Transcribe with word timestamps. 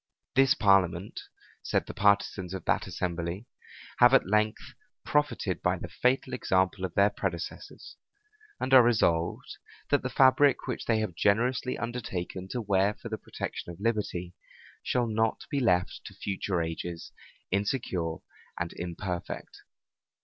This 0.33 0.55
parliament, 0.55 1.21
said 1.61 1.85
the 1.85 1.93
partisans 1.93 2.55
of 2.55 2.65
that 2.65 2.87
assembly, 2.87 3.45
have 3.99 4.15
at 4.15 4.25
length 4.25 4.73
profited 5.05 5.61
by 5.61 5.77
the 5.77 5.89
fatal 5.89 6.33
example 6.33 6.85
of 6.85 6.95
their 6.95 7.11
predecessors; 7.11 7.97
and 8.59 8.73
are 8.73 8.81
resolved, 8.81 9.57
that 9.91 10.01
the 10.01 10.09
fabric 10.09 10.65
which 10.65 10.85
they 10.85 10.97
have 11.01 11.13
generously 11.13 11.77
undertaken 11.77 12.47
to 12.47 12.61
wear 12.63 12.95
for 12.95 13.09
the 13.09 13.19
protection 13.19 13.71
of 13.71 13.79
liberty, 13.79 14.33
shall 14.81 15.05
not 15.05 15.45
be 15.51 15.59
left 15.59 16.01
to 16.05 16.15
future 16.15 16.63
ages 16.63 17.11
insecure 17.51 18.15
and 18.59 18.73
imperfect. 18.77 19.55